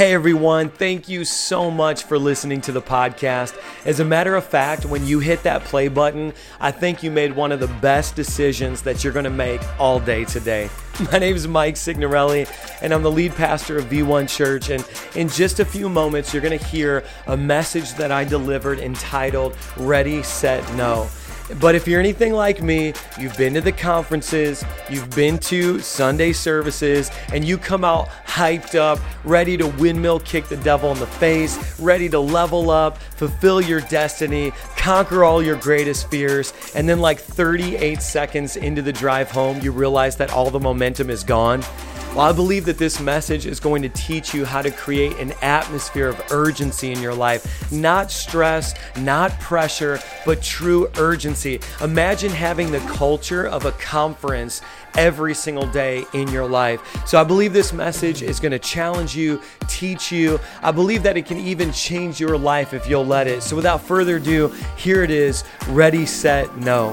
[0.00, 3.54] Hey everyone, thank you so much for listening to the podcast.
[3.84, 7.36] As a matter of fact, when you hit that play button, I think you made
[7.36, 10.70] one of the best decisions that you're gonna make all day today.
[11.12, 12.46] My name is Mike Signorelli,
[12.80, 14.70] and I'm the lead pastor of V1 Church.
[14.70, 19.54] And in just a few moments, you're gonna hear a message that I delivered entitled
[19.76, 21.10] Ready, Set, No.
[21.58, 26.32] But if you're anything like me, you've been to the conferences, you've been to Sunday
[26.32, 31.06] services, and you come out hyped up, ready to windmill kick the devil in the
[31.06, 37.00] face, ready to level up, fulfill your destiny, conquer all your greatest fears, and then,
[37.00, 41.62] like 38 seconds into the drive home, you realize that all the momentum is gone.
[42.10, 45.32] Well, I believe that this message is going to teach you how to create an
[45.42, 47.70] atmosphere of urgency in your life.
[47.70, 51.60] Not stress, not pressure, but true urgency.
[51.80, 54.60] Imagine having the culture of a conference
[54.98, 56.80] every single day in your life.
[57.06, 60.40] So I believe this message is going to challenge you, teach you.
[60.62, 63.40] I believe that it can even change your life if you'll let it.
[63.40, 66.92] So without further ado, here it is ready, set, no.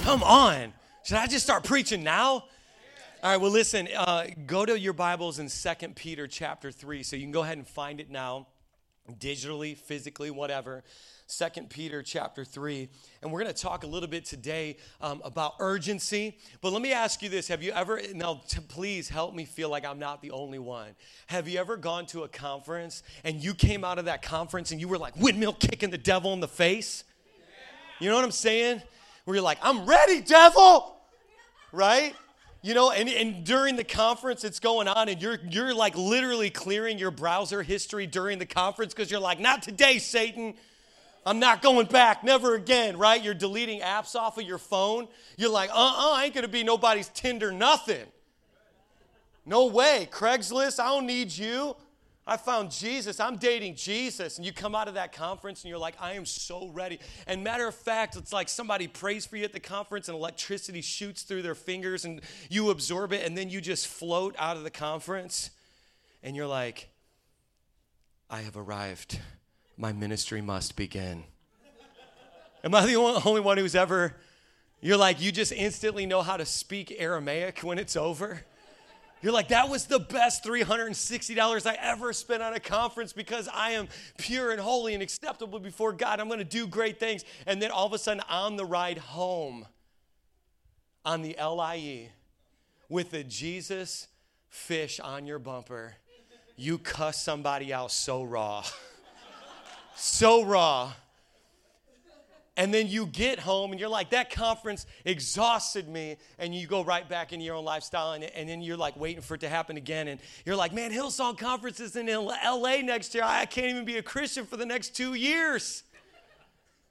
[0.00, 0.74] Come on.
[1.02, 2.44] Should I just start preaching now?
[3.20, 7.02] All right, well, listen, uh, go to your Bibles in Second Peter chapter 3.
[7.02, 8.46] So you can go ahead and find it now,
[9.18, 10.84] digitally, physically, whatever.
[11.26, 12.88] Second Peter chapter 3.
[13.20, 16.38] And we're going to talk a little bit today um, about urgency.
[16.60, 19.68] But let me ask you this Have you ever, now to please help me feel
[19.68, 20.90] like I'm not the only one.
[21.26, 24.80] Have you ever gone to a conference and you came out of that conference and
[24.80, 27.02] you were like windmill kicking the devil in the face?
[27.98, 28.80] You know what I'm saying?
[29.24, 31.00] Where you're like, I'm ready, devil!
[31.72, 32.14] Right?
[32.68, 36.50] You know, and, and during the conference it's going on, and you're you're like literally
[36.50, 40.52] clearing your browser history during the conference because you're like, not today, Satan.
[41.24, 43.24] I'm not going back, never again, right?
[43.24, 45.08] You're deleting apps off of your phone.
[45.38, 48.04] You're like, uh-uh, I ain't gonna be nobody's Tinder nothing.
[49.46, 50.06] No way.
[50.12, 51.74] Craigslist, I don't need you.
[52.28, 53.20] I found Jesus.
[53.20, 54.36] I'm dating Jesus.
[54.36, 57.00] And you come out of that conference and you're like, I am so ready.
[57.26, 60.82] And matter of fact, it's like somebody prays for you at the conference and electricity
[60.82, 64.62] shoots through their fingers and you absorb it and then you just float out of
[64.62, 65.48] the conference
[66.22, 66.90] and you're like,
[68.28, 69.18] I have arrived.
[69.78, 71.24] My ministry must begin.
[72.62, 74.16] Am I the only one who's ever,
[74.82, 78.42] you're like, you just instantly know how to speak Aramaic when it's over?
[79.20, 83.70] You're like, that was the best $360 I ever spent on a conference because I
[83.70, 86.20] am pure and holy and acceptable before God.
[86.20, 87.24] I'm going to do great things.
[87.46, 89.66] And then all of a sudden, on the ride home,
[91.04, 92.10] on the LIE,
[92.88, 94.08] with the Jesus
[94.48, 95.94] fish on your bumper,
[96.56, 98.64] you cuss somebody out so raw.
[99.96, 100.92] so raw
[102.58, 106.16] and then you get home and you're like, that conference exhausted me.
[106.40, 108.14] And you go right back into your own lifestyle.
[108.14, 110.08] And, and then you're like waiting for it to happen again.
[110.08, 113.22] And you're like, man, Hillsong Conference is in LA next year.
[113.24, 115.84] I can't even be a Christian for the next two years.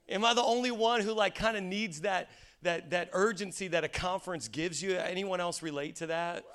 [0.08, 2.30] Am I the only one who like kind of needs that,
[2.62, 4.96] that, that urgency that a conference gives you?
[4.96, 6.46] Anyone else relate to that?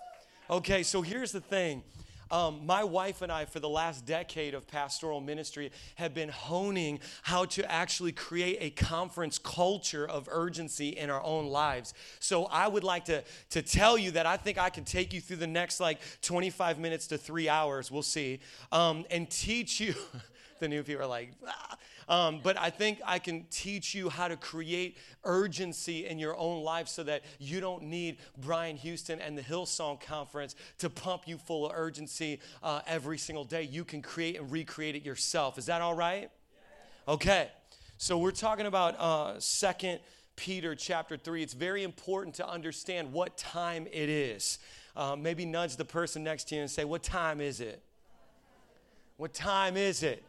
[0.49, 1.83] Okay, so here's the thing
[2.33, 6.99] um, my wife and I, for the last decade of pastoral ministry, have been honing
[7.23, 11.93] how to actually create a conference culture of urgency in our own lives.
[12.19, 15.21] So I would like to, to tell you that I think I can take you
[15.21, 18.41] through the next like 25 minutes to three hours, we'll see,
[18.73, 19.95] um, and teach you.
[20.59, 21.77] the new people are like, ah.
[22.09, 26.63] Um, but I think I can teach you how to create urgency in your own
[26.63, 31.39] life so that you don't need Brian Houston and the Hillsong Conference to pump you
[31.39, 33.63] full of urgency uh, every single day.
[33.63, 35.59] You can create and recreate it yourself.
[35.59, 36.31] Is that all right?
[37.09, 37.51] Okay.
[37.99, 40.01] So we're talking about uh, Second
[40.35, 41.43] Peter chapter 3.
[41.43, 44.59] It's very important to understand what time it is.
[44.97, 47.83] Uh, maybe nudge the person next to you and say, What time is it?
[49.17, 50.25] What time is it?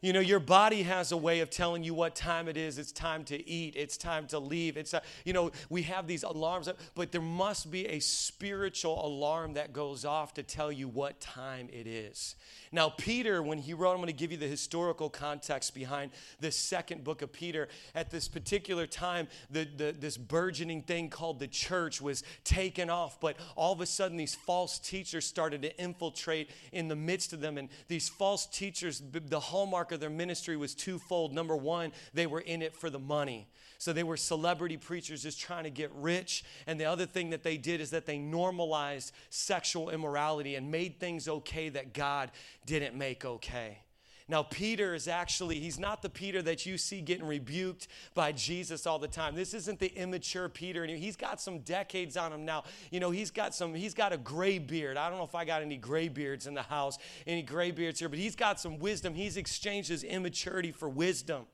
[0.00, 2.78] You know, your body has a way of telling you what time it is.
[2.78, 3.74] It's time to eat.
[3.76, 4.76] It's time to leave.
[4.76, 9.54] It's, uh, you know, we have these alarms, but there must be a spiritual alarm
[9.54, 12.36] that goes off to tell you what time it is.
[12.70, 16.54] Now, Peter, when he wrote, I'm going to give you the historical context behind this
[16.54, 17.68] second book of Peter.
[17.94, 23.20] At this particular time, the, the, this burgeoning thing called the church was taken off,
[23.20, 27.40] but all of a sudden, these false teachers started to infiltrate in the midst of
[27.40, 27.58] them.
[27.58, 31.32] And these false teachers, the hallmark of their ministry was twofold.
[31.32, 33.48] Number one, they were in it for the money.
[33.78, 36.44] So they were celebrity preachers just trying to get rich.
[36.66, 40.98] And the other thing that they did is that they normalized sexual immorality and made
[40.98, 42.30] things okay that God
[42.66, 43.78] didn't make okay.
[44.28, 48.86] Now, Peter is actually, he's not the Peter that you see getting rebuked by Jesus
[48.86, 49.34] all the time.
[49.34, 50.84] This isn't the immature Peter.
[50.84, 52.64] He's got some decades on him now.
[52.90, 54.98] You know, he's got some, he's got a gray beard.
[54.98, 57.98] I don't know if I got any gray beards in the house, any gray beards
[57.98, 59.14] here, but he's got some wisdom.
[59.14, 61.46] He's exchanged his immaturity for wisdom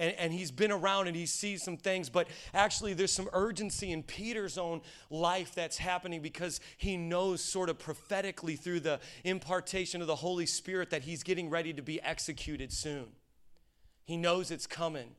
[0.00, 3.92] and, and he's been around and he sees some things, but actually there's some urgency
[3.92, 4.80] in Peter's own
[5.10, 10.46] life that's happening because he knows sort of prophetically through the impartation of the Holy
[10.46, 13.06] Spirit that he's getting ready to be executed soon.
[14.06, 15.10] He knows it's coming.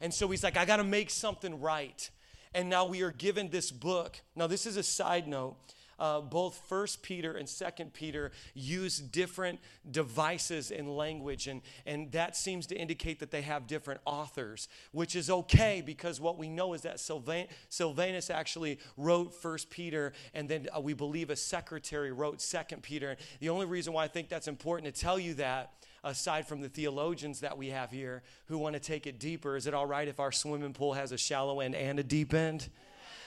[0.00, 2.10] And so he's like, I got to make something right.
[2.52, 4.20] And now we are given this book.
[4.34, 5.56] Now, this is a side note
[5.98, 9.60] uh, both First Peter and Second Peter use different
[9.90, 15.16] devices and language, and, and that seems to indicate that they have different authors, which
[15.16, 20.48] is okay because what we know is that Sylvan- Silvanus actually wrote First Peter, and
[20.48, 23.10] then uh, we believe a secretary wrote Second Peter.
[23.10, 25.72] And The only reason why I think that's important to tell you that
[26.04, 29.56] aside from the theologians that we have here who want to take it deeper.
[29.56, 32.34] Is it all right if our swimming pool has a shallow end and a deep
[32.34, 32.68] end?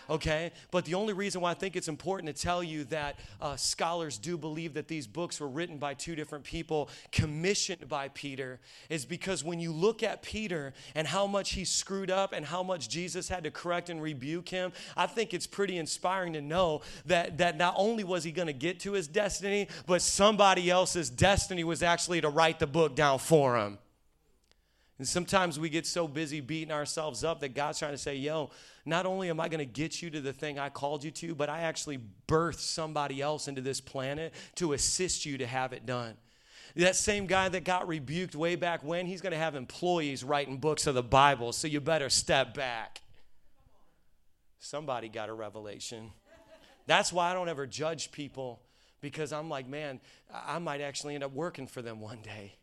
[0.09, 0.51] Okay?
[0.71, 4.17] But the only reason why I think it's important to tell you that uh, scholars
[4.17, 8.59] do believe that these books were written by two different people, commissioned by Peter,
[8.89, 12.63] is because when you look at Peter and how much he screwed up and how
[12.63, 16.81] much Jesus had to correct and rebuke him, I think it's pretty inspiring to know
[17.05, 21.09] that, that not only was he going to get to his destiny, but somebody else's
[21.09, 23.77] destiny was actually to write the book down for him.
[24.97, 28.49] And sometimes we get so busy beating ourselves up that God's trying to say, yo,
[28.83, 31.35] not only am I going to get you to the thing I called you to,
[31.35, 35.85] but I actually birthed somebody else into this planet to assist you to have it
[35.85, 36.15] done.
[36.75, 40.57] That same guy that got rebuked way back when, he's going to have employees writing
[40.57, 43.01] books of the Bible, so you better step back.
[44.59, 46.11] Somebody got a revelation.
[46.85, 48.61] That's why I don't ever judge people
[49.01, 49.99] because I'm like, man,
[50.33, 52.55] I might actually end up working for them one day.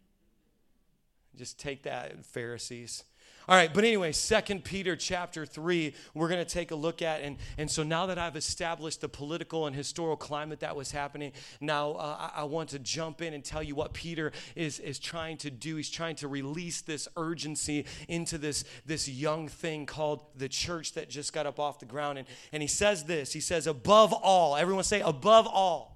[1.37, 3.05] Just take that, Pharisees.
[3.47, 7.21] All right, but anyway, Second Peter chapter 3, we're going to take a look at.
[7.21, 11.33] And, and so now that I've established the political and historical climate that was happening,
[11.61, 14.99] now uh, I, I want to jump in and tell you what Peter is, is
[14.99, 15.77] trying to do.
[15.77, 21.11] He's trying to release this urgency into this, this young thing called the church that
[21.11, 22.17] just got up off the ground.
[22.17, 25.95] And, and he says this He says, above all, everyone say, above all.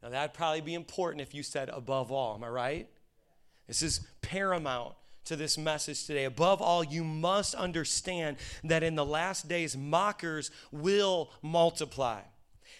[0.00, 2.36] Now, that'd probably be important if you said above all.
[2.36, 2.88] Am I right?
[3.66, 4.94] This is paramount
[5.24, 6.24] to this message today.
[6.24, 12.20] Above all, you must understand that in the last days, mockers will multiply,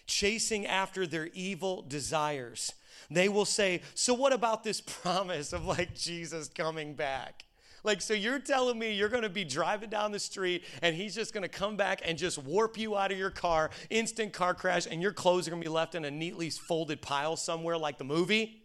[0.06, 2.72] chasing after their evil desires.
[3.10, 7.44] They will say, So, what about this promise of like Jesus coming back?
[7.82, 11.34] Like, so you're telling me you're to be driving down the street and he's just
[11.42, 15.02] to come back and just warp you out of your car, instant car crash, and
[15.02, 18.63] your clothes are to be left in a neatly folded pile somewhere like the movie?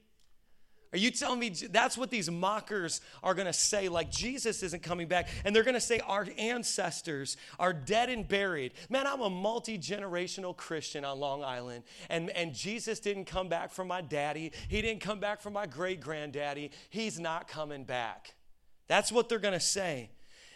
[0.91, 3.89] Are you telling me that's what these mockers are going to say?
[3.89, 5.29] Like Jesus isn't coming back.
[5.45, 8.73] And they're going to say our ancestors are dead and buried.
[8.89, 11.83] Man, I'm a multi generational Christian on Long Island.
[12.09, 14.51] And, and Jesus didn't come back from my daddy.
[14.67, 16.71] He didn't come back from my great granddaddy.
[16.89, 18.33] He's not coming back.
[18.87, 20.09] That's what they're going to say.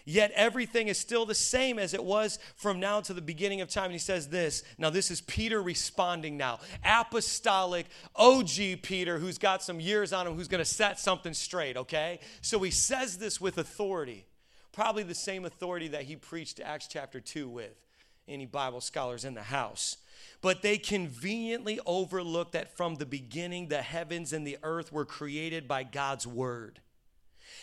[0.05, 3.69] Yet everything is still the same as it was from now to the beginning of
[3.69, 3.85] time.
[3.85, 4.63] And he says this.
[4.77, 6.59] Now, this is Peter responding now.
[6.83, 7.85] Apostolic
[8.15, 12.19] OG Peter, who's got some years on him, who's going to set something straight, okay?
[12.41, 14.25] So he says this with authority,
[14.73, 17.79] probably the same authority that he preached Acts chapter 2 with.
[18.25, 19.97] Any Bible scholars in the house.
[20.41, 25.67] But they conveniently overlook that from the beginning, the heavens and the earth were created
[25.67, 26.79] by God's word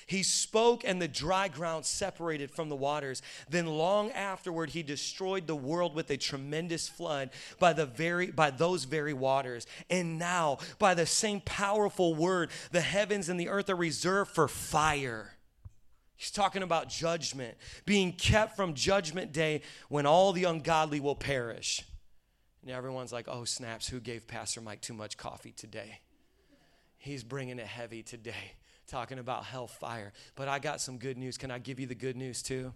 [0.07, 3.23] he spoke, and the dry ground separated from the waters.
[3.49, 8.51] Then, long afterward, he destroyed the world with a tremendous flood by, the very, by
[8.51, 9.67] those very waters.
[9.89, 14.49] And now, by the same powerful word, the heavens and the earth are reserved for
[14.49, 15.33] fire.
[16.17, 17.57] He's talking about judgment,
[17.87, 21.83] being kept from judgment day when all the ungodly will perish.
[22.63, 26.01] And everyone's like, oh, snaps, who gave Pastor Mike too much coffee today?
[26.99, 28.53] He's bringing it heavy today
[28.91, 30.13] talking about hellfire.
[30.35, 31.39] But I got some good news.
[31.39, 32.73] Can I give you the good news too?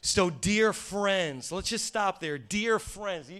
[0.00, 2.36] So, dear friends, let's just stop there.
[2.36, 3.30] Dear friends,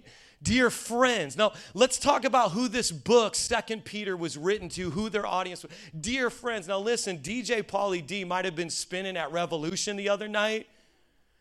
[0.42, 1.36] dear friends.
[1.36, 5.62] Now, let's talk about who this book, Second Peter, was written to, who their audience
[5.62, 5.72] was.
[5.98, 10.26] Dear friends, now listen, DJ Pauly D might have been spinning at Revolution the other
[10.26, 10.66] night.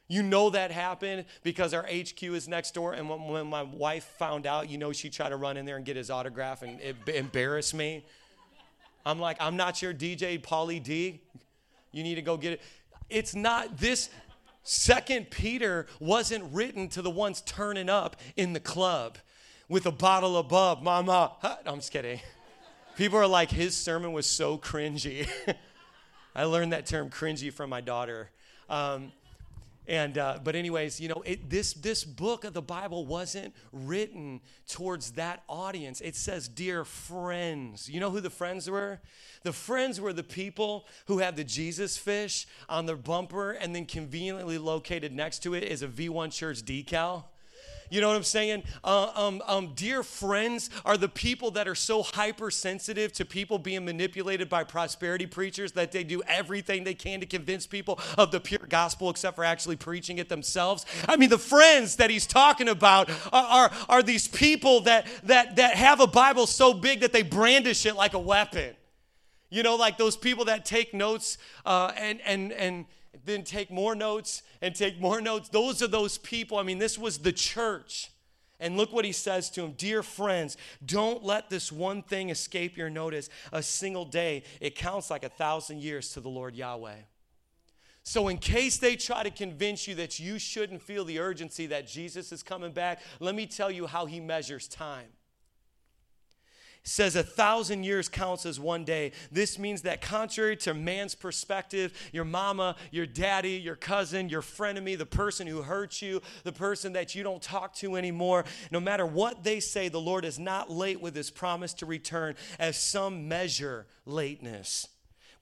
[0.10, 2.92] You know that happened because our HQ is next door.
[2.92, 5.78] And when, when my wife found out, you know, she tried to run in there
[5.78, 8.04] and get his autograph and it embarrassed me.
[9.06, 11.22] I'm like, I'm not your DJ Pauly D.
[11.92, 12.62] You need to go get it.
[13.10, 14.10] It's not this.
[14.64, 19.18] Second Peter wasn't written to the ones turning up in the club
[19.68, 20.50] with a bottle of
[20.82, 21.34] mama.
[21.66, 22.22] I'm just kidding.
[22.96, 25.28] People are like, his sermon was so cringy.
[26.36, 28.30] I learned that term cringy from my daughter.
[28.70, 29.12] Um,
[29.88, 34.42] and uh, but anyways you know it, this this book of the bible wasn't written
[34.68, 36.02] towards that audience.
[36.02, 37.90] It says dear friends.
[37.90, 39.02] You know who the friends were?
[39.44, 43.86] The friends were the people who had the jesus fish on their bumper and then
[43.86, 47.26] conveniently located next to it is a v1 church decal
[47.90, 48.64] you know what I'm saying?
[48.84, 53.86] Uh, um, um, dear friends are the people that are so hypersensitive to people being
[53.86, 58.40] manipulated by prosperity preachers that they do everything they can to convince people of the
[58.40, 60.86] pure gospel except for actually preaching it themselves.
[61.08, 65.56] I mean, the friends that he's talking about are, are, are these people that, that,
[65.58, 68.76] that have a Bible so big that they brandish it like a weapon.
[69.50, 72.86] You know, like those people that take notes uh, and, and, and,
[73.26, 75.50] then take more notes and take more notes.
[75.50, 76.58] Those are those people.
[76.58, 78.10] I mean, this was the church.
[78.60, 82.78] And look what he says to him Dear friends, don't let this one thing escape
[82.78, 83.30] your notice.
[83.52, 86.96] A single day, it counts like a thousand years to the Lord Yahweh.
[88.06, 91.88] So, in case they try to convince you that you shouldn't feel the urgency that
[91.88, 95.08] Jesus is coming back, let me tell you how he measures time
[96.84, 99.14] says a thousand years counts as one day.
[99.32, 104.98] This means that, contrary to man's perspective, your mama, your daddy, your cousin, your frenemy,
[104.98, 109.06] the person who hurt you, the person that you don't talk to anymore, no matter
[109.06, 113.28] what they say, the Lord is not late with his promise to return as some
[113.28, 114.88] measure lateness,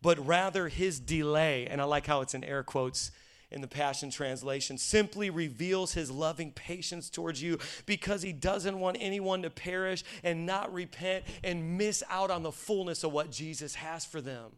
[0.02, 1.66] but rather his delay.
[1.66, 3.12] And I like how it's in air quotes
[3.52, 8.98] in the Passion Translation, simply reveals his loving patience towards you because he doesn't want
[9.00, 13.76] anyone to perish and not repent and miss out on the fullness of what Jesus
[13.76, 14.52] has for them.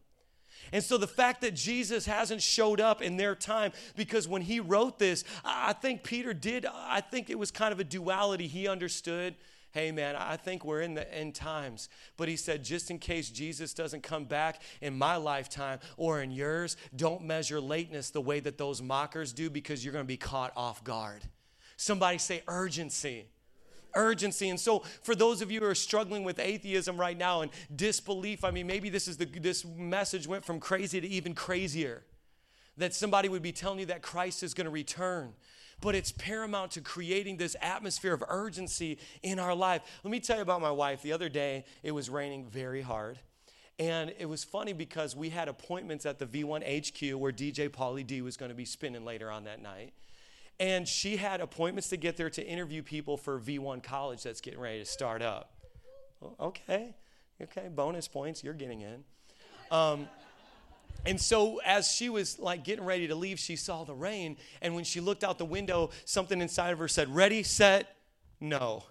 [0.72, 4.60] And so the fact that Jesus hasn't showed up in their time, because when he
[4.60, 8.46] wrote this, I think Peter did, I think it was kind of a duality.
[8.46, 9.34] He understood
[9.74, 11.88] hey man, I think we're in the end times.
[12.16, 16.30] But he said, just in case Jesus doesn't come back in my lifetime or in
[16.30, 20.16] yours, don't measure lateness the way that those mockers do because you're going to be
[20.16, 21.22] caught off guard.
[21.76, 23.26] Somebody say urgency
[23.96, 24.48] urgency.
[24.48, 28.42] And so, for those of you who are struggling with atheism right now and disbelief,
[28.42, 32.02] I mean, maybe this is the this message went from crazy to even crazier.
[32.76, 35.34] That somebody would be telling you that Christ is going to return
[35.80, 39.82] but it's paramount to creating this atmosphere of urgency in our life.
[40.02, 41.02] Let me tell you about my wife.
[41.02, 43.18] The other day, it was raining very hard.
[43.78, 48.06] And it was funny because we had appointments at the V1 HQ where DJ Pauly
[48.06, 49.92] D was going to be spinning later on that night.
[50.60, 54.60] And she had appointments to get there to interview people for V1 college that's getting
[54.60, 55.54] ready to start up.
[56.40, 56.94] Okay,
[57.42, 59.04] okay, bonus points, you're getting in.
[59.70, 60.08] Um,
[61.06, 64.36] and so, as she was like getting ready to leave, she saw the rain.
[64.62, 67.96] And when she looked out the window, something inside of her said, Ready, set,
[68.40, 68.84] no.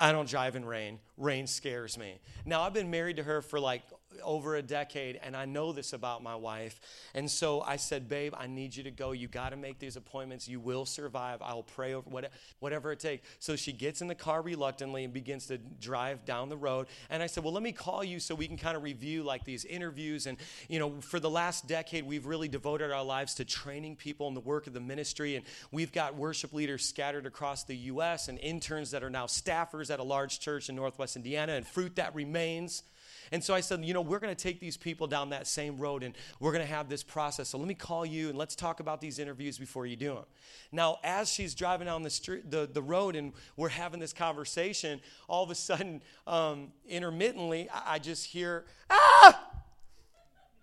[0.00, 1.00] I don't drive in rain.
[1.16, 2.20] Rain scares me.
[2.44, 3.82] Now, I've been married to her for like
[4.22, 6.80] over a decade, and I know this about my wife.
[7.14, 9.12] And so I said, Babe, I need you to go.
[9.12, 10.48] You got to make these appointments.
[10.48, 11.40] You will survive.
[11.42, 13.26] I'll pray over whatever, whatever it takes.
[13.38, 16.86] So she gets in the car reluctantly and begins to drive down the road.
[17.10, 19.44] And I said, Well, let me call you so we can kind of review like
[19.44, 20.26] these interviews.
[20.26, 20.38] And,
[20.68, 24.34] you know, for the last decade, we've really devoted our lives to training people in
[24.34, 25.36] the work of the ministry.
[25.36, 28.28] And we've got worship leaders scattered across the U.S.
[28.28, 31.96] and interns that are now staffers at a large church in Northwest Indiana and fruit
[31.96, 32.82] that remains.
[33.32, 35.78] And so I said, you know, we're going to take these people down that same
[35.78, 37.48] road and we're going to have this process.
[37.48, 40.24] So let me call you and let's talk about these interviews before you do them.
[40.72, 45.00] Now, as she's driving down the street, the, the road, and we're having this conversation,
[45.28, 49.44] all of a sudden, um, intermittently, I, I just hear, ah!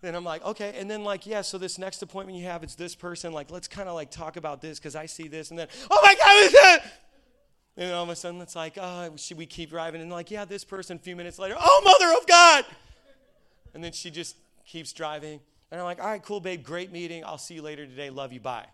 [0.01, 0.75] Then I'm like, okay.
[0.77, 3.34] And then, like, yeah, so this next appointment you have, it's this person.
[3.34, 5.50] Like, let's kind of like talk about this because I see this.
[5.50, 6.91] And then, oh my God,
[7.77, 10.01] and all of a sudden, it's like, oh, should we keep driving?
[10.01, 12.65] And like, yeah, this person, a few minutes later, oh, mother of God.
[13.74, 15.41] And then she just keeps driving.
[15.72, 17.25] And I'm like, all right, cool, babe, great meeting.
[17.25, 18.10] I'll see you later today.
[18.10, 18.39] Love you.
[18.39, 18.67] Bye.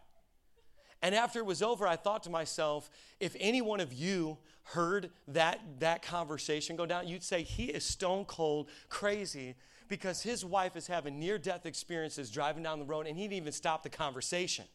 [1.01, 5.09] And after it was over, I thought to myself, if any one of you heard
[5.29, 9.55] that, that conversation go down, you'd say, he is stone cold crazy
[9.87, 13.37] because his wife is having near death experiences driving down the road and he didn't
[13.37, 14.65] even stop the conversation.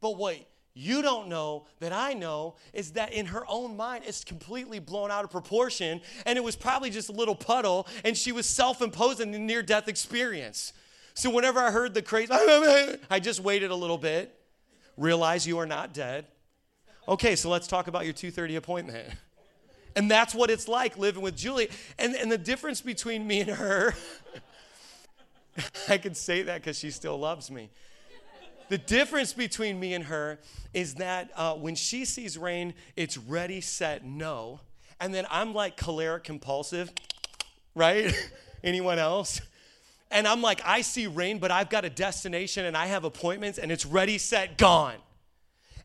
[0.00, 0.46] But wait,
[0.78, 5.10] you don't know that I know is that in her own mind, it's completely blown
[5.10, 6.02] out of proportion.
[6.26, 9.62] And it was probably just a little puddle, and she was self imposing the near
[9.62, 10.74] death experience.
[11.14, 12.30] So whenever I heard the crazy,
[13.10, 14.38] I just waited a little bit,
[14.98, 16.26] realize you are not dead.
[17.08, 19.08] Okay, so let's talk about your 2:30 appointment.
[19.94, 21.70] And that's what it's like living with Julie.
[21.98, 23.94] And, and the difference between me and her,
[25.88, 27.70] I can say that because she still loves me.
[28.68, 30.38] The difference between me and her
[30.74, 34.60] is that uh, when she sees rain, it's ready, set, no.
[35.00, 36.92] And then I'm like choleric compulsive.
[37.74, 38.12] right?
[38.64, 39.40] Anyone else?
[40.10, 43.58] And I'm like, I see rain, but I've got a destination and I have appointments
[43.58, 44.96] and it's ready, set, gone.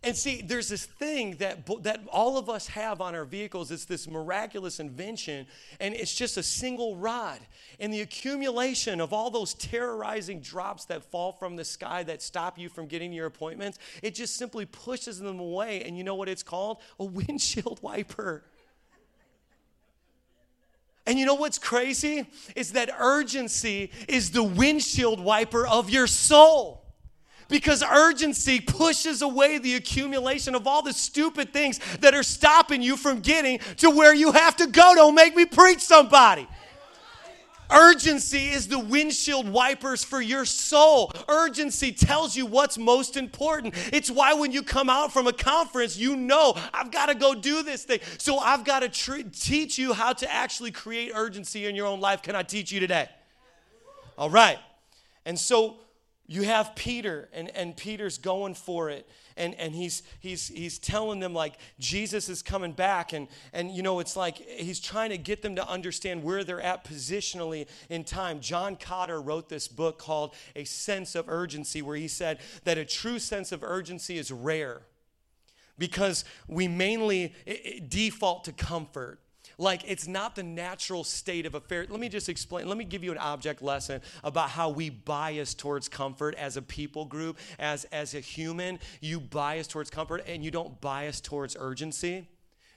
[0.04, 3.70] And see, there's this thing that, that all of us have on our vehicles.
[3.70, 5.46] It's this miraculous invention,
[5.80, 7.40] and it's just a single rod.
[7.80, 12.58] And the accumulation of all those terrorizing drops that fall from the sky that stop
[12.58, 15.84] you from getting your appointments, it just simply pushes them away.
[15.84, 16.80] And you know what it's called?
[17.00, 18.44] A windshield wiper.
[21.06, 22.28] And you know what's crazy?
[22.56, 26.81] Is that urgency is the windshield wiper of your soul
[27.52, 32.98] because urgency pushes away the accumulation of all the stupid things that are stopping you
[32.98, 34.96] from getting to where you have to go.
[34.96, 36.48] Don't make me preach somebody.
[37.72, 41.12] Urgency is the windshield wipers for your soul.
[41.30, 43.74] Urgency tells you what's most important.
[43.94, 47.34] It's why when you come out from a conference, you know, I've got to go
[47.34, 48.00] do this thing.
[48.18, 52.22] So I've got to teach you how to actually create urgency in your own life.
[52.22, 53.08] Can I teach you today?
[54.18, 54.60] All right.
[55.26, 55.78] And so
[56.32, 59.06] you have Peter, and, and Peter's going for it.
[59.36, 63.12] And, and he's, he's, he's telling them, like, Jesus is coming back.
[63.12, 66.62] And, and, you know, it's like he's trying to get them to understand where they're
[66.62, 68.40] at positionally in time.
[68.40, 72.86] John Kotter wrote this book called A Sense of Urgency, where he said that a
[72.86, 74.84] true sense of urgency is rare
[75.78, 77.36] because we mainly
[77.90, 79.20] default to comfort.
[79.58, 81.90] Like it's not the natural state of affairs.
[81.90, 82.68] Let me just explain.
[82.68, 86.62] Let me give you an object lesson about how we bias towards comfort as a
[86.62, 88.80] people group, as, as a human.
[89.00, 92.28] You bias towards comfort and you don't bias towards urgency.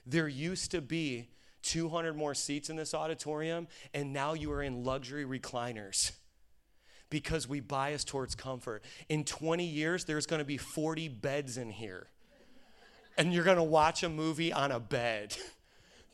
[0.05, 1.29] There used to be
[1.63, 6.11] 200 more seats in this auditorium, and now you are in luxury recliners
[7.09, 8.83] because we bias towards comfort.
[9.09, 12.07] In 20 years, there's going to be 40 beds in here,
[13.17, 15.35] and you're going to watch a movie on a bed.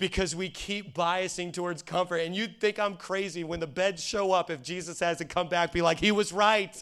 [0.02, 2.18] because we keep biasing towards comfort.
[2.18, 5.48] And you'd think I'm crazy when the beds show up if Jesus has to come
[5.48, 6.76] back, be like, he was right.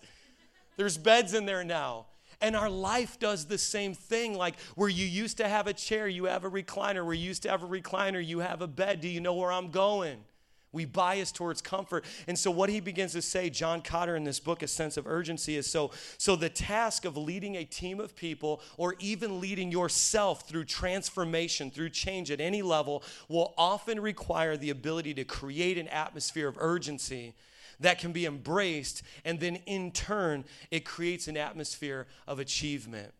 [0.78, 2.08] There's beds in there now.
[2.42, 4.36] And our life does the same thing.
[4.36, 7.06] Like where you used to have a chair, you have a recliner.
[7.06, 9.02] Where you used to have a recliner, you have a bed.
[9.02, 10.24] Do you know where I'm going?
[10.72, 12.06] We bias towards comfort.
[12.28, 15.08] And so what he begins to say, John Kotter in this book, A Sense of
[15.08, 19.72] Urgency, is so so the task of leading a team of people or even leading
[19.72, 25.78] yourself through transformation, through change at any level, will often require the ability to create
[25.78, 27.34] an atmosphere of urgency
[27.80, 33.14] that can be embraced, and then in turn, it creates an atmosphere of achievement.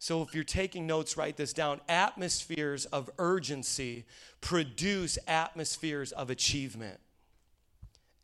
[0.00, 1.82] So if you're taking notes, write this down.
[1.86, 4.06] Atmospheres of urgency
[4.40, 6.98] produce atmospheres of achievement.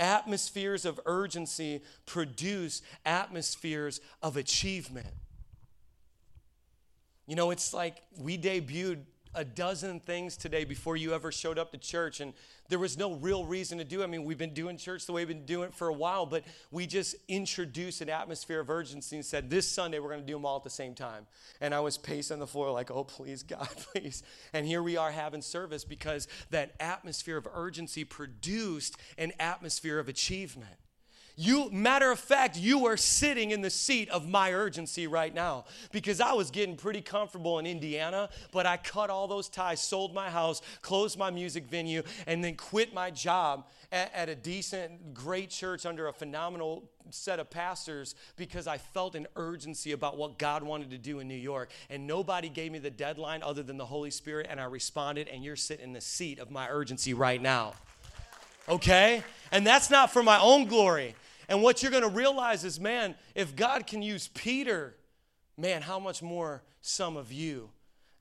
[0.00, 5.12] Atmospheres of urgency produce atmospheres of achievement.
[7.26, 9.02] You know, it's like we debuted
[9.37, 12.20] a dozen things today before you ever showed up to church.
[12.20, 12.33] And
[12.68, 14.05] there was no real reason to do it.
[14.05, 16.27] I mean, we've been doing church the way we've been doing it for a while,
[16.27, 20.27] but we just introduced an atmosphere of urgency and said, this Sunday we're going to
[20.27, 21.27] do them all at the same time.
[21.61, 24.22] And I was pacing the floor like, oh, please, God, please.
[24.53, 30.09] And here we are having service because that atmosphere of urgency produced an atmosphere of
[30.09, 30.77] achievement.
[31.38, 35.66] You, matter of fact, you are sitting in the seat of my urgency right now
[35.92, 40.14] because I was getting pretty comfortable in Indiana, but I cut all those ties, sold
[40.14, 45.12] my house, closed my music venue, and then quit my job at, at a decent,
[45.12, 50.38] great church under a phenomenal set of pastors because I felt an urgency about what
[50.38, 51.70] God wanted to do in New York.
[51.90, 55.44] And nobody gave me the deadline other than the Holy Spirit, and I responded, and
[55.44, 57.75] you're sitting in the seat of my urgency right now.
[58.70, 59.22] Okay?
[59.53, 61.14] And that's not for my own glory.
[61.48, 64.96] And what you're going to realize is, man, if God can use Peter,
[65.56, 67.70] man, how much more some of you?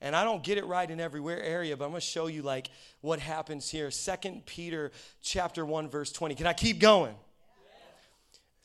[0.01, 2.41] And I don't get it right in every area, but I'm going to show you
[2.41, 2.69] like
[3.01, 3.89] what happens here.
[3.89, 6.35] Second Peter chapter 1 verse 20.
[6.35, 7.15] Can I keep going?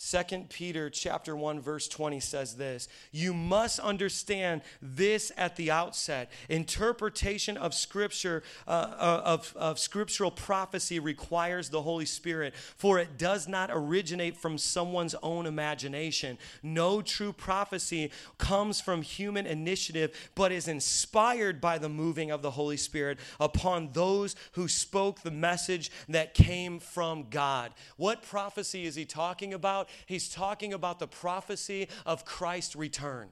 [0.03, 6.33] Second Peter chapter 1 verse 20 says this, you must understand this at the outset.
[6.49, 13.19] Interpretation of scripture uh, uh, of, of scriptural prophecy requires the Holy Spirit, for it
[13.19, 16.39] does not originate from someone's own imagination.
[16.63, 22.53] No true prophecy comes from human initiative, but is inspired by the moving of the
[22.53, 27.75] Holy Spirit upon those who spoke the message that came from God.
[27.99, 29.89] What prophecy is he talking about?
[30.07, 33.31] He's talking about the prophecy of Christ's return.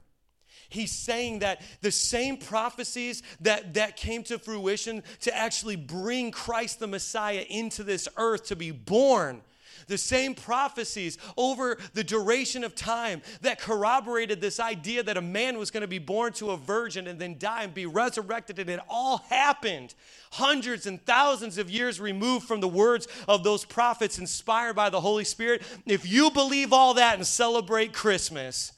[0.68, 6.78] He's saying that the same prophecies that, that came to fruition to actually bring Christ
[6.78, 9.42] the Messiah into this earth to be born
[9.88, 15.58] The same prophecies over the duration of time that corroborated this idea that a man
[15.58, 18.70] was going to be born to a virgin and then die and be resurrected, and
[18.70, 19.94] it all happened
[20.30, 25.00] hundreds and thousands of years removed from the words of those prophets inspired by the
[25.00, 25.62] Holy Spirit.
[25.86, 28.72] If you believe all that and celebrate Christmas,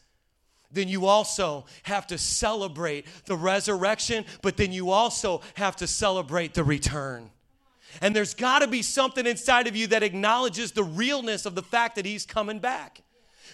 [0.73, 6.55] then you also have to celebrate the resurrection, but then you also have to celebrate
[6.55, 7.31] the return.
[8.00, 11.62] And there's got to be something inside of you that acknowledges the realness of the
[11.62, 13.03] fact that He's coming back.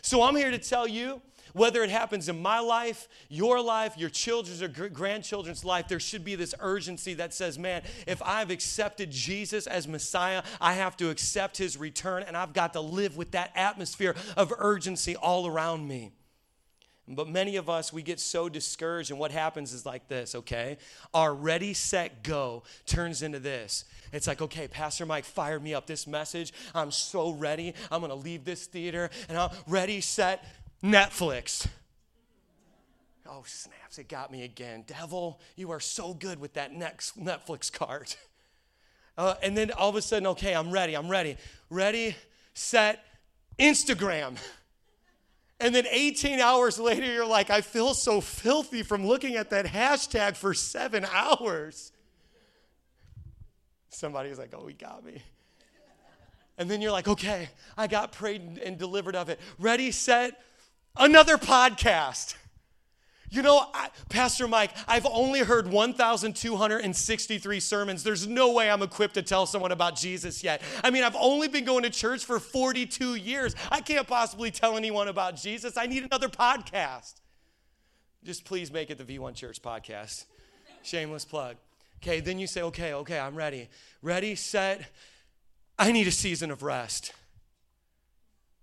[0.02, 1.22] So I'm here to tell you
[1.52, 6.22] whether it happens in my life, your life, your children's or grandchildren's life, there should
[6.22, 11.08] be this urgency that says, man, if I've accepted Jesus as Messiah, I have to
[11.08, 15.88] accept his return, and I've got to live with that atmosphere of urgency all around
[15.88, 16.12] me.
[17.08, 20.76] But many of us, we get so discouraged, and what happens is like this, okay?
[21.14, 23.84] Our ready, set, go turns into this.
[24.12, 26.52] It's like, okay, Pastor Mike fired me up this message.
[26.74, 27.74] I'm so ready.
[27.92, 30.44] I'm gonna leave this theater, and I'm ready, set,
[30.82, 31.68] Netflix.
[33.28, 34.82] Oh, snaps, it got me again.
[34.86, 38.14] Devil, you are so good with that next Netflix card.
[39.18, 41.38] Uh, and then all of a sudden, okay, I'm ready, I'm ready.
[41.70, 42.14] Ready,
[42.52, 43.02] set,
[43.58, 44.36] Instagram.
[45.58, 49.64] And then 18 hours later, you're like, I feel so filthy from looking at that
[49.66, 51.92] hashtag for seven hours.
[53.88, 55.22] Somebody's like, oh, he got me.
[56.58, 59.40] And then you're like, okay, I got prayed and delivered of it.
[59.58, 60.40] Ready, set,
[60.96, 62.34] another podcast.
[63.30, 68.04] You know, I, Pastor Mike, I've only heard 1,263 sermons.
[68.04, 70.62] There's no way I'm equipped to tell someone about Jesus yet.
[70.84, 73.56] I mean, I've only been going to church for 42 years.
[73.70, 75.76] I can't possibly tell anyone about Jesus.
[75.76, 77.14] I need another podcast.
[78.24, 80.24] Just please make it the V1 Church podcast.
[80.82, 81.56] Shameless plug.
[82.02, 83.68] Okay, then you say, okay, okay, I'm ready.
[84.02, 84.90] Ready, set.
[85.78, 87.12] I need a season of rest.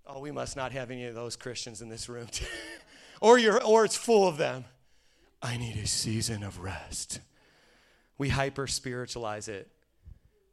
[0.06, 2.28] Oh, we must not have any of those Christians in this room.
[3.24, 4.66] or, you're, or it's full of them.
[5.42, 7.22] I need a season of rest.
[8.18, 9.72] We hyper spiritualize it.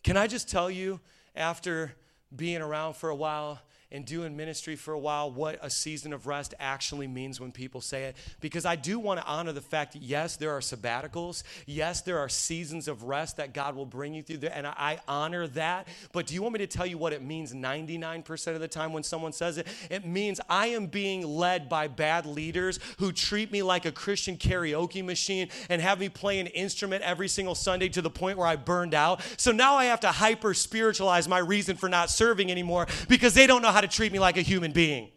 [0.05, 1.01] Can I just tell you,
[1.35, 1.97] after
[2.35, 3.61] being around for a while,
[3.93, 7.81] and doing ministry for a while what a season of rest actually means when people
[7.81, 8.17] say it.
[8.41, 11.43] Because I do want to honor the fact that, yes, there are sabbaticals.
[11.67, 14.39] Yes, there are seasons of rest that God will bring you through.
[14.39, 15.89] There, and I honor that.
[16.13, 18.93] But do you want me to tell you what it means 99% of the time
[18.93, 19.67] when someone says it?
[19.91, 24.37] It means I am being led by bad leaders who treat me like a Christian
[24.37, 28.47] karaoke machine and have me play an instrument every single Sunday to the point where
[28.47, 29.21] I burned out.
[29.37, 33.47] So now I have to hyper spiritualize my reason for not serving anymore because they
[33.47, 35.09] don't know how how to treat me like a human being.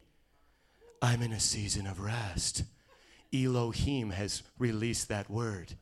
[1.01, 2.63] I'm in a season of rest.
[3.33, 5.73] Elohim has released that word.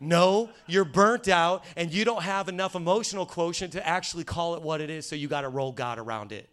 [0.00, 4.62] No, you're burnt out and you don't have enough emotional quotient to actually call it
[4.62, 6.48] what it is, so you got to roll God around it.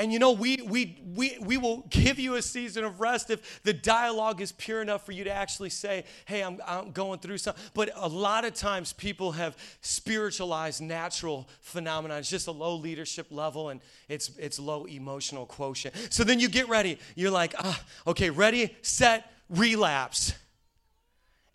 [0.00, 3.62] And you know, we, we, we, we will give you a season of rest if
[3.64, 7.36] the dialogue is pure enough for you to actually say, hey, I'm, I'm going through
[7.36, 7.62] something.
[7.74, 12.16] But a lot of times people have spiritualized natural phenomena.
[12.16, 15.94] It's just a low leadership level and it's, it's low emotional quotient.
[16.08, 16.98] So then you get ready.
[17.14, 20.32] You're like, ah, okay, ready, set, relapse.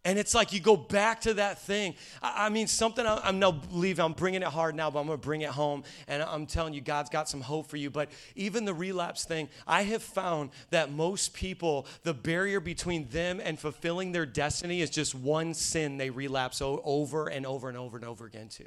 [0.06, 1.96] And it's like you go back to that thing.
[2.22, 5.18] I, mean, something I, am no believe I'm bringing it hard now, but I'm to
[5.18, 5.84] bring it home.
[6.08, 7.90] And I'm telling you, God's got some hope for you.
[7.90, 13.42] But even the relapse thing, I have found that most people, the barrier between them
[13.44, 17.98] and fulfilling their destiny is just one sin they relapse over and over and over
[17.98, 18.66] and over again to.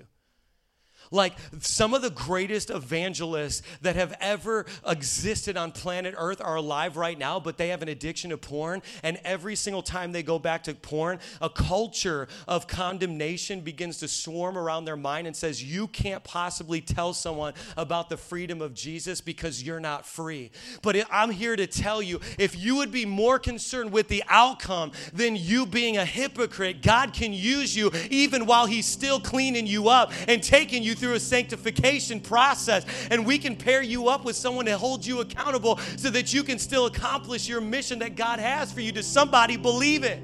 [1.10, 6.96] Like some of the greatest evangelists that have ever existed on planet Earth are alive
[6.96, 8.82] right now, but they have an addiction to porn.
[9.02, 14.08] And every single time they go back to porn, a culture of condemnation begins to
[14.08, 18.74] swarm around their mind and says, You can't possibly tell someone about the freedom of
[18.74, 20.50] Jesus because you're not free.
[20.82, 24.92] But I'm here to tell you if you would be more concerned with the outcome
[25.12, 29.88] than you being a hypocrite, God can use you even while He's still cleaning you
[29.88, 32.84] up and taking you through a sanctification process.
[33.10, 36.42] And we can pair you up with someone to hold you accountable so that you
[36.42, 38.92] can still accomplish your mission that God has for you.
[38.92, 40.20] Does somebody believe it?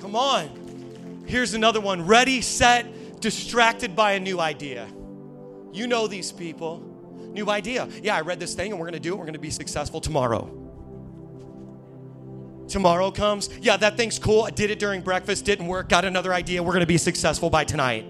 [0.00, 1.24] Come on.
[1.26, 4.88] Here's another one ready, set, distracted by a new idea.
[5.72, 6.80] You know these people.
[7.32, 7.88] New idea.
[8.02, 9.16] Yeah, I read this thing and we're going to do it.
[9.16, 10.50] We're going to be successful tomorrow.
[12.68, 13.48] Tomorrow comes.
[13.60, 14.42] Yeah, that thing's cool.
[14.42, 15.88] I did it during breakfast, didn't work.
[15.88, 16.62] Got another idea.
[16.62, 18.06] We're going to be successful by tonight.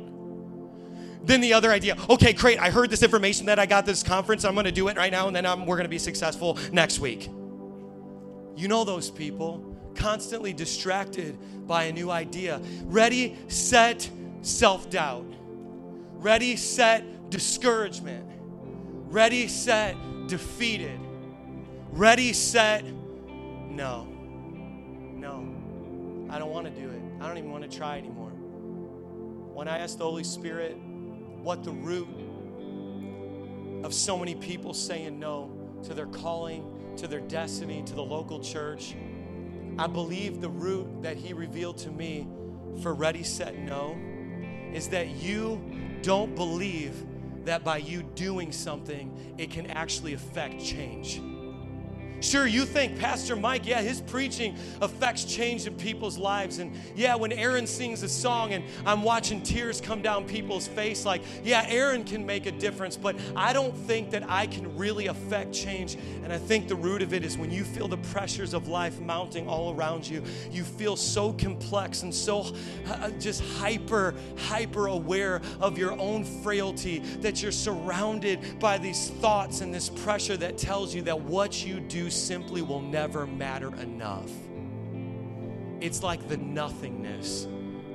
[1.24, 4.44] Then the other idea, okay, great, I heard this information that I got this conference,
[4.44, 7.28] I'm gonna do it right now, and then I'm, we're gonna be successful next week.
[8.56, 9.64] You know those people.
[9.94, 12.60] constantly distracted by a new idea.
[12.84, 14.08] Ready, set,
[14.42, 15.26] self doubt.
[16.14, 18.24] Ready, set, discouragement.
[19.10, 19.96] Ready, set,
[20.28, 21.00] defeated.
[21.90, 24.06] Ready, set, no.
[25.14, 25.54] No.
[26.30, 27.02] I don't want to do it.
[27.20, 28.30] I don't even want to try anymore.
[28.30, 30.76] When I asked the Holy Spirit
[31.42, 32.08] what the root
[33.84, 35.50] of so many people saying no
[35.84, 38.94] to their calling, to their destiny, to the local church,
[39.78, 42.26] I believe the root that He revealed to me
[42.82, 43.96] for Ready, Set, No
[44.72, 45.62] is that you
[46.02, 46.94] don't believe
[47.44, 51.22] that by you doing something, it can actually affect change.
[52.20, 56.58] Sure, you think Pastor Mike, yeah, his preaching affects change in people's lives.
[56.58, 61.04] And yeah, when Aaron sings a song and I'm watching tears come down people's face,
[61.04, 65.06] like, yeah, Aaron can make a difference, but I don't think that I can really
[65.06, 65.96] affect change.
[66.24, 68.98] And I think the root of it is when you feel the pressures of life
[69.00, 72.52] mounting all around you, you feel so complex and so
[72.88, 79.60] uh, just hyper, hyper aware of your own frailty that you're surrounded by these thoughts
[79.60, 84.30] and this pressure that tells you that what you do simply will never matter enough.
[85.80, 87.46] It's like the nothingness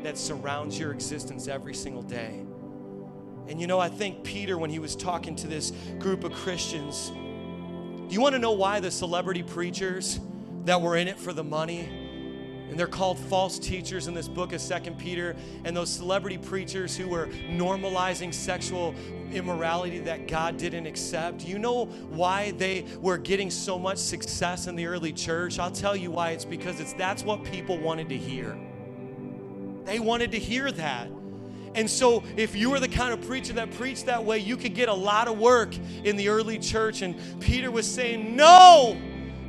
[0.03, 2.45] that surrounds your existence every single day.
[3.47, 7.09] And you know, I think Peter, when he was talking to this group of Christians,
[7.09, 10.19] do you want to know why the celebrity preachers
[10.65, 12.02] that were in it for the money
[12.73, 15.35] and they're called false teachers in this book of Second Peter.
[15.63, 18.95] And those celebrity preachers who were normalizing sexual
[19.31, 21.45] immorality that God didn't accept.
[21.45, 25.59] You know why they were getting so much success in the early church?
[25.59, 26.31] I'll tell you why.
[26.31, 28.57] It's because it's that's what people wanted to hear.
[29.85, 31.09] They wanted to hear that.
[31.75, 34.73] And so, if you were the kind of preacher that preached that way, you could
[34.73, 37.03] get a lot of work in the early church.
[37.03, 38.97] And Peter was saying, No,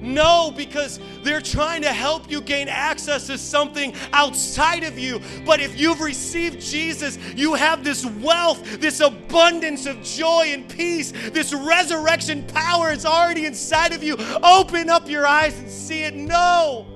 [0.01, 5.21] no, because they're trying to help you gain access to something outside of you.
[5.45, 11.13] But if you've received Jesus, you have this wealth, this abundance of joy and peace,
[11.31, 14.17] this resurrection power is already inside of you.
[14.43, 16.15] Open up your eyes and see it.
[16.15, 16.94] No.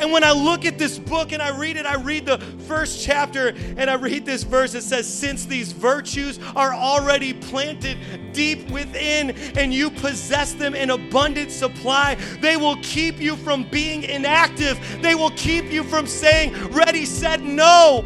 [0.00, 3.04] And when I look at this book and I read it, I read the first
[3.04, 4.74] chapter and I read this verse.
[4.74, 7.98] It says, Since these virtues are already planted
[8.32, 14.04] deep within and you possess them in abundant supply, they will keep you from being
[14.04, 14.78] inactive.
[15.02, 18.04] They will keep you from saying, Ready, set, no.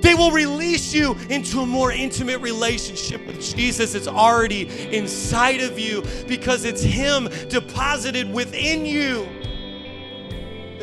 [0.00, 3.94] They will release you into a more intimate relationship with Jesus.
[3.94, 9.26] It's already inside of you because it's Him deposited within you.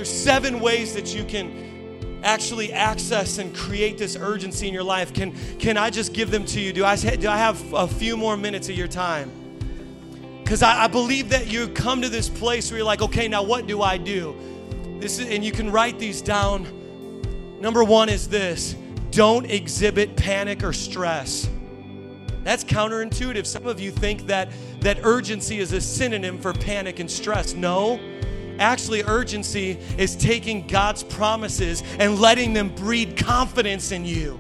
[0.02, 5.14] There's seven ways that you can actually access and create this urgency in your life.
[5.14, 6.74] Can, can I just give them to you?
[6.74, 9.30] Do I, do I have a few more minutes of your time?
[10.44, 13.44] Because I, I believe that you come to this place where you're like, okay, now
[13.44, 14.36] what do I do?
[15.00, 17.60] This is, and you can write these down.
[17.62, 18.76] Number one is this
[19.12, 21.48] don't exhibit panic or stress.
[22.44, 23.46] That's counterintuitive.
[23.46, 27.54] Some of you think that, that urgency is a synonym for panic and stress.
[27.54, 28.00] No,
[28.62, 34.40] Actually, urgency is taking God's promises and letting them breed confidence in you.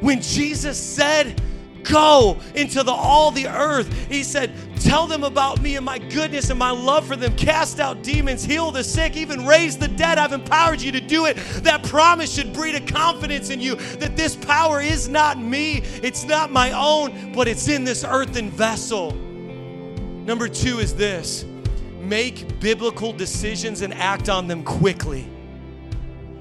[0.00, 1.40] When Jesus said,
[1.82, 6.50] Go into the, all the earth, He said, Tell them about me and my goodness
[6.50, 7.34] and my love for them.
[7.34, 10.18] Cast out demons, heal the sick, even raise the dead.
[10.18, 11.36] I've empowered you to do it.
[11.62, 16.24] That promise should breed a confidence in you that this power is not me, it's
[16.24, 19.12] not my own, but it's in this earthen vessel.
[19.12, 21.46] Number two is this
[22.02, 25.28] make biblical decisions and act on them quickly.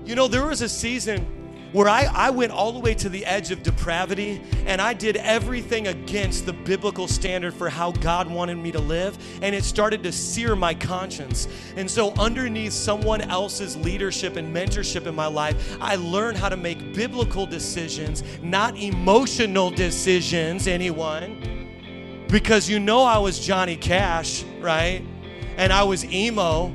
[0.05, 1.25] You know, there was a season
[1.71, 5.15] where I, I went all the way to the edge of depravity and I did
[5.17, 10.03] everything against the biblical standard for how God wanted me to live, and it started
[10.03, 11.47] to sear my conscience.
[11.77, 16.57] And so, underneath someone else's leadership and mentorship in my life, I learned how to
[16.57, 21.47] make biblical decisions, not emotional decisions, anyone.
[22.27, 25.03] Because you know I was Johnny Cash, right?
[25.57, 26.73] And I was emo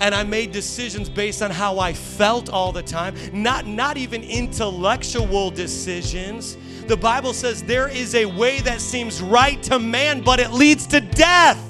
[0.00, 4.22] and I made decisions based on how I felt all the time, not, not even
[4.22, 6.56] intellectual decisions.
[6.86, 10.86] The Bible says there is a way that seems right to man, but it leads
[10.88, 11.64] to death.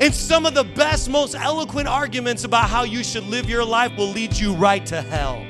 [0.00, 3.96] And some of the best, most eloquent arguments about how you should live your life
[3.96, 5.44] will lead you right to hell.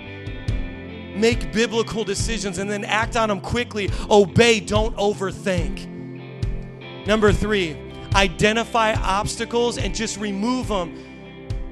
[1.16, 3.90] Make biblical decisions and then act on them quickly.
[4.10, 5.94] Obey, don't overthink.
[7.06, 7.76] Number three,
[8.14, 10.94] identify obstacles and just remove them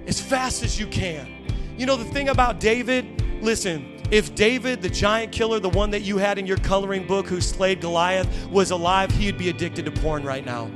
[0.06, 1.28] as fast as you can.
[1.76, 6.02] You know, the thing about David, listen, if David, the giant killer, the one that
[6.02, 9.90] you had in your coloring book who slayed Goliath, was alive, he'd be addicted to
[9.90, 10.70] porn right now.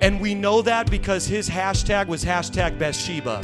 [0.00, 3.40] And we know that because his hashtag was hashtag Bathsheba.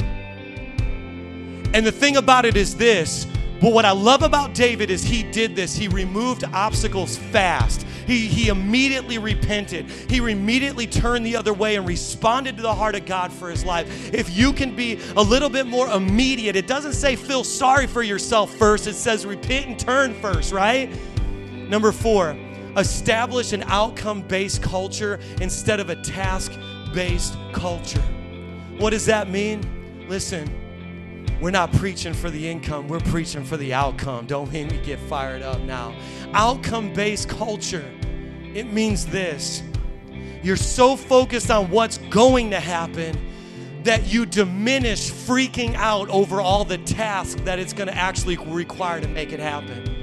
[1.73, 3.25] And the thing about it is this
[3.61, 5.75] but what I love about David is he did this.
[5.75, 7.85] He removed obstacles fast.
[8.07, 9.89] He, he immediately repented.
[9.89, 13.63] He immediately turned the other way and responded to the heart of God for his
[13.63, 14.13] life.
[14.13, 18.01] If you can be a little bit more immediate, it doesn't say feel sorry for
[18.01, 20.89] yourself first, it says repent and turn first, right?
[21.53, 22.35] Number four,
[22.77, 26.51] establish an outcome based culture instead of a task
[26.93, 28.03] based culture.
[28.77, 30.07] What does that mean?
[30.09, 30.49] Listen,
[31.41, 34.27] we're not preaching for the income, we're preaching for the outcome.
[34.27, 35.93] Don't make me get fired up now.
[36.33, 37.91] Outcome based culture,
[38.53, 39.63] it means this
[40.43, 43.15] you're so focused on what's going to happen
[43.83, 48.99] that you diminish freaking out over all the tasks that it's going to actually require
[49.01, 50.00] to make it happen.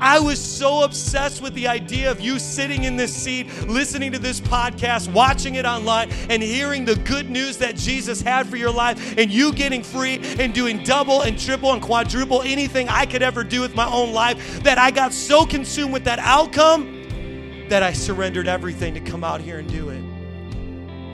[0.00, 4.18] I was so obsessed with the idea of you sitting in this seat, listening to
[4.18, 8.70] this podcast, watching it online, and hearing the good news that Jesus had for your
[8.70, 13.22] life, and you getting free and doing double and triple and quadruple anything I could
[13.22, 17.82] ever do with my own life that I got so consumed with that outcome that
[17.82, 20.02] I surrendered everything to come out here and do it.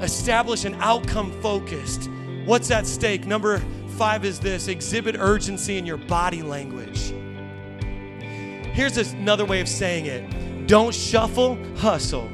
[0.02, 2.08] Establish an outcome focused.
[2.44, 3.26] What's at stake?
[3.26, 3.58] Number
[3.96, 7.12] five is this exhibit urgency in your body language.
[8.76, 12.30] Here's another way of saying it don't shuffle, hustle.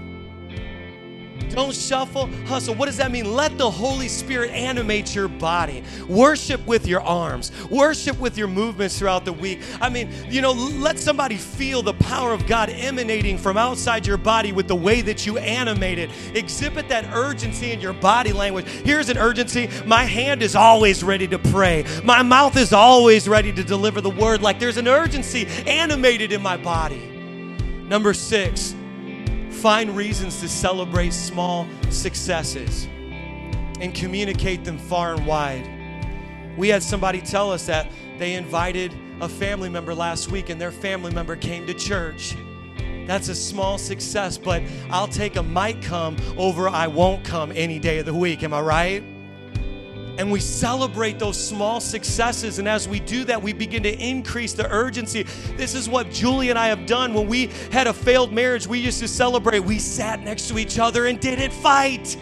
[1.52, 2.74] Don't shuffle, hustle.
[2.74, 3.34] What does that mean?
[3.34, 5.84] Let the Holy Spirit animate your body.
[6.08, 9.60] Worship with your arms, worship with your movements throughout the week.
[9.80, 14.16] I mean, you know, let somebody feel the power of God emanating from outside your
[14.16, 16.10] body with the way that you animate it.
[16.34, 18.66] Exhibit that urgency in your body language.
[18.66, 23.52] Here's an urgency my hand is always ready to pray, my mouth is always ready
[23.52, 24.42] to deliver the word.
[24.42, 27.08] Like there's an urgency animated in my body.
[27.88, 28.74] Number six,
[29.62, 32.88] find reasons to celebrate small successes
[33.80, 35.64] and communicate them far and wide.
[36.56, 40.72] We had somebody tell us that they invited a family member last week and their
[40.72, 42.34] family member came to church.
[43.06, 47.78] That's a small success, but I'll take a might come over I won't come any
[47.78, 48.42] day of the week.
[48.42, 49.11] Am I right?
[50.18, 52.58] And we celebrate those small successes.
[52.58, 55.22] And as we do that, we begin to increase the urgency.
[55.56, 57.14] This is what Julie and I have done.
[57.14, 59.60] When we had a failed marriage, we used to celebrate.
[59.60, 62.16] We sat next to each other and didn't fight.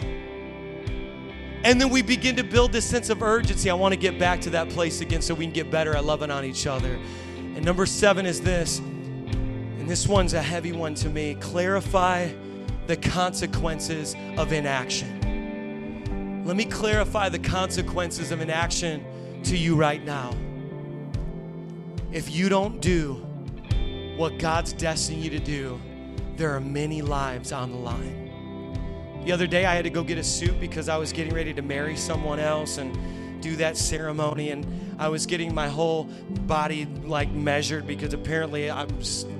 [1.63, 3.69] And then we begin to build this sense of urgency.
[3.69, 6.03] I want to get back to that place again so we can get better at
[6.03, 6.99] loving on each other.
[7.35, 12.29] And number seven is this, and this one's a heavy one to me clarify
[12.87, 15.20] the consequences of inaction.
[16.51, 20.35] Let me clarify the consequences of inaction to you right now.
[22.11, 23.25] If you don't do
[24.17, 25.79] what God's destined you to do,
[26.35, 29.23] there are many lives on the line.
[29.23, 31.53] The other day, I had to go get a suit because I was getting ready
[31.53, 36.03] to marry someone else and do that ceremony, and I was getting my whole
[36.47, 38.89] body like measured because apparently I'm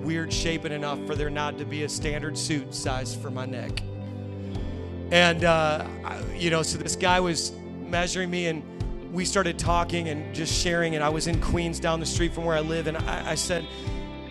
[0.01, 3.81] weird shaping enough for there not to be a standard suit size for my neck.
[5.11, 5.85] And, uh,
[6.33, 7.51] you know, so this guy was
[7.87, 8.63] measuring me and
[9.11, 10.95] we started talking and just sharing.
[10.95, 12.87] And I was in Queens down the street from where I live.
[12.87, 13.67] And I, I said,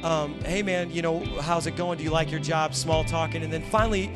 [0.02, 1.98] um, hey, man, you know, how's it going?
[1.98, 2.74] Do you like your job?
[2.74, 3.42] Small talking.
[3.42, 4.10] And then finally,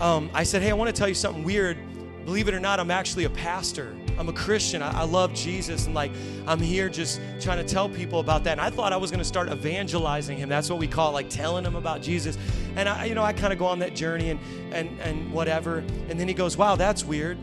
[0.00, 1.78] um, I said, hey, I want to tell you something weird.
[2.24, 3.96] Believe it or not, I'm actually a pastor.
[4.18, 4.82] I'm a Christian.
[4.82, 5.86] I, I, love Jesus.
[5.86, 6.12] And like,
[6.46, 8.52] I'm here just trying to tell people about that.
[8.52, 10.48] And I thought I was going to start evangelizing him.
[10.48, 12.38] That's what we call it, like telling him about Jesus.
[12.76, 14.40] And I, you know, I kind of go on that journey and,
[14.72, 15.78] and, and whatever.
[16.08, 17.38] And then he goes, wow, that's weird.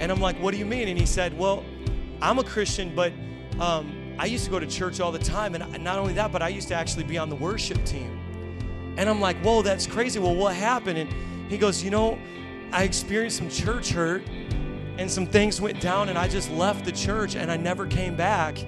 [0.00, 0.88] And I'm like, what do you mean?
[0.88, 1.64] And he said, well,
[2.20, 3.12] I'm a Christian, but
[3.60, 5.54] um, I used to go to church all the time.
[5.54, 8.20] And not only that, but I used to actually be on the worship team.
[8.96, 10.18] And I'm like, whoa, that's crazy.
[10.18, 10.98] Well, what happened?
[10.98, 11.12] And
[11.50, 12.18] he goes, you know,
[12.72, 14.22] I experienced some church hurt
[14.98, 18.16] and some things went down and I just left the church and I never came
[18.16, 18.58] back.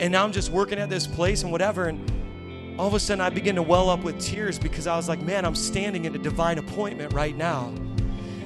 [0.00, 1.86] And now I'm just working at this place and whatever.
[1.88, 5.08] And all of a sudden I begin to well up with tears because I was
[5.08, 7.72] like, man, I'm standing in a divine appointment right now.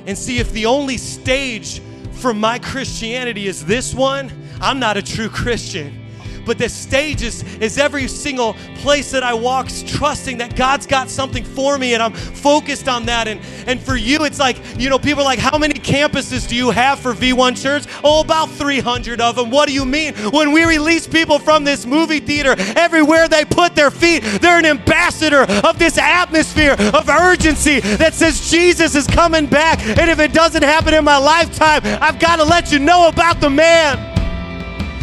[0.07, 1.81] And see, if the only stage
[2.13, 6.06] for my Christianity is this one, I'm not a true Christian
[6.47, 11.11] but the stage is, is every single place that I walk, trusting that God's got
[11.11, 13.27] something for me and I'm focused on that.
[13.27, 16.55] And, and for you, it's like, you know, people are like, how many campuses do
[16.55, 17.85] you have for V1 Church?
[18.05, 19.51] Oh, about 300 of them.
[19.51, 20.15] What do you mean?
[20.15, 24.67] When we release people from this movie theater, everywhere they put their feet, they're an
[24.67, 29.85] ambassador of this atmosphere of urgency that says Jesus is coming back.
[29.85, 33.41] And if it doesn't happen in my lifetime, I've got to let you know about
[33.41, 34.16] the man.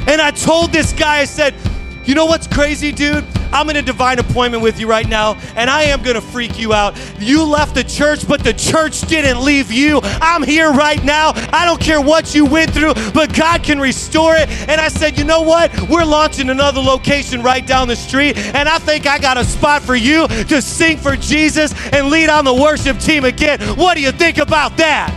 [0.08, 1.56] And I told this guy, I said,
[2.04, 3.26] You know what's crazy, dude?
[3.54, 6.74] I'm in a divine appointment with you right now, and I am gonna freak you
[6.74, 6.98] out.
[7.20, 10.00] You left the church, but the church didn't leave you.
[10.04, 11.34] I'm here right now.
[11.54, 14.50] I don't care what you went through, but God can restore it.
[14.68, 15.72] And I said, you know what?
[15.88, 19.84] We're launching another location right down the street, and I think I got a spot
[19.84, 23.62] for you to sing for Jesus and lead on the worship team again.
[23.78, 25.12] What do you think about that?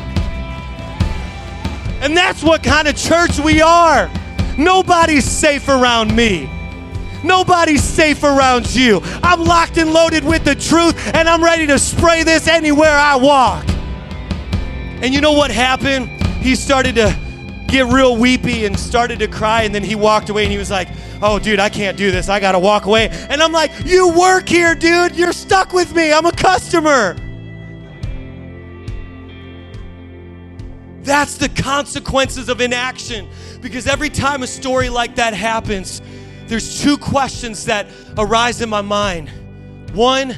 [2.03, 4.11] And that's what kind of church we are.
[4.59, 6.51] Nobody's safe around me.
[7.23, 9.01] Nobody's safe around you.
[9.23, 13.17] I'm locked and loaded with the truth, and I'm ready to spray this anywhere I
[13.17, 13.67] walk.
[15.03, 16.09] And you know what happened?
[16.41, 17.17] He started to
[17.67, 20.71] get real weepy and started to cry, and then he walked away and he was
[20.71, 20.89] like,
[21.23, 22.29] Oh, dude, I can't do this.
[22.29, 23.09] I got to walk away.
[23.31, 25.17] And I'm like, You work here, dude.
[25.17, 26.13] You're stuck with me.
[26.13, 27.17] I'm a customer.
[31.07, 33.29] That's the consequences of inaction.
[33.61, 36.03] Because every time a story like that happens,
[36.47, 37.87] there's two questions that
[38.19, 39.31] arise in my mind.
[39.95, 40.37] One,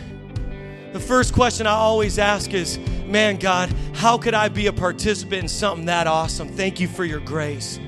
[0.93, 5.45] the first question I always ask is, Man, God, how could I be a participant
[5.45, 6.49] in something that awesome?
[6.49, 7.81] Thank you for your grace.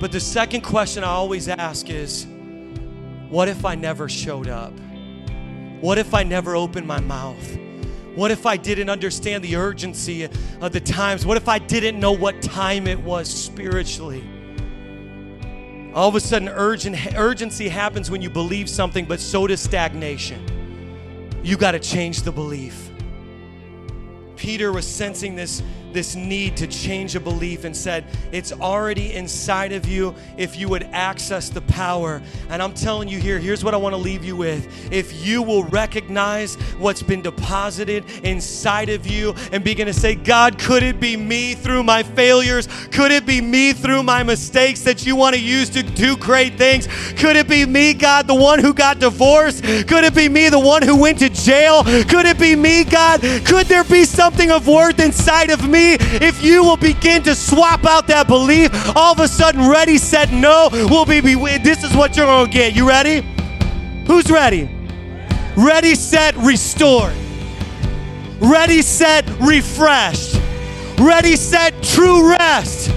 [0.00, 2.26] But the second question I always ask is,
[3.28, 4.72] What if I never showed up?
[5.80, 7.69] What if I never opened my mouth?
[8.14, 10.28] What if I didn't understand the urgency
[10.60, 11.24] of the times?
[11.24, 14.24] What if I didn't know what time it was spiritually?
[15.94, 20.44] All of a sudden, urgent, urgency happens when you believe something, but so does stagnation.
[21.42, 22.90] You got to change the belief.
[24.36, 25.62] Peter was sensing this
[25.92, 30.68] this need to change a belief and said, It's already inside of you if you
[30.68, 32.22] would access the power.
[32.48, 34.92] And I'm telling you here, here's what I want to leave you with.
[34.92, 40.58] If you will recognize what's been deposited inside of you and begin to say, God,
[40.58, 42.68] could it be me through my failures?
[42.92, 46.54] Could it be me through my mistakes that you want to use to do great
[46.54, 46.86] things?
[47.14, 49.64] Could it be me, God, the one who got divorced?
[49.64, 51.84] Could it be me, the one who went to jail?
[51.84, 53.20] Could it be me, God?
[53.44, 55.79] Could there be something of worth inside of me?
[55.98, 60.32] If you will begin to swap out that belief, all of a sudden, ready, set,
[60.32, 62.74] no, will be, be this is what you're going to get.
[62.74, 63.26] You ready?
[64.06, 64.68] Who's ready?
[65.56, 67.14] Ready, set, restored.
[68.40, 70.40] Ready, set, refreshed.
[70.98, 72.90] Ready, set, true rest.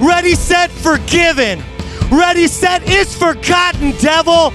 [0.00, 1.62] Ready, set, forgiven.
[2.10, 4.52] Ready, set, is forgotten, devil.